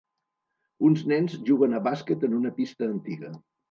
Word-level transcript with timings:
Uns 0.89 1.03
nens 1.13 1.37
juguen 1.51 1.79
a 1.79 1.85
bàsquet 1.91 2.29
en 2.31 2.37
una 2.43 2.57
pista 2.61 2.93
antiga. 2.93 3.37